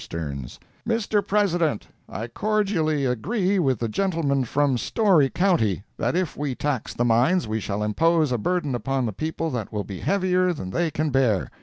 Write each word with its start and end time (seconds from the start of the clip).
Sterns—"Mr. 0.01 1.27
President, 1.27 1.87
I 2.09 2.25
cordially 2.25 3.05
agree 3.05 3.59
with 3.59 3.77
the 3.77 3.87
gentleman 3.87 4.45
from 4.45 4.75
Storey 4.79 5.29
county, 5.29 5.83
that 5.95 6.15
if 6.15 6.35
we 6.35 6.55
tax 6.55 6.95
the 6.95 7.05
mines 7.05 7.47
we 7.47 7.59
shall 7.59 7.83
impose 7.83 8.31
a 8.31 8.39
burden 8.39 8.73
upon 8.73 9.05
the 9.05 9.13
people 9.13 9.51
that 9.51 9.71
will 9.71 9.83
be 9.83 9.99
heavier 9.99 10.53
than 10.53 10.71
they 10.71 10.89
can 10.89 11.11
bear. 11.11 11.51